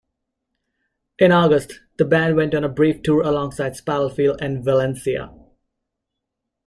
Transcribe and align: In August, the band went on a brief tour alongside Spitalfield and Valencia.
In 1.19 1.31
August, 1.31 1.81
the 1.99 2.05
band 2.05 2.35
went 2.35 2.55
on 2.55 2.63
a 2.63 2.67
brief 2.69 3.03
tour 3.03 3.21
alongside 3.21 3.73
Spitalfield 3.73 4.39
and 4.41 4.65
Valencia. 4.65 5.31